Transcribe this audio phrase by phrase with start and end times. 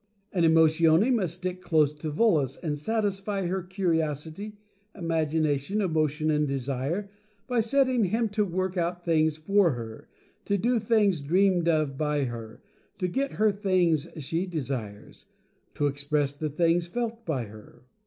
[0.31, 4.57] And Emotione must stick close to Volos, and satisfy her curiosity,
[4.95, 7.11] imagination, emotion, and desire,
[7.45, 10.09] by setting him to work out things for her—
[10.45, 12.63] to do things dreamed of by her—
[12.97, 15.25] to get her things she desires—
[15.75, 17.83] to express the things felt by her.